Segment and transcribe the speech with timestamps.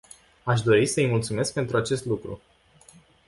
[0.43, 2.41] Aș dori să îi mulțumesc pentru acest lucru.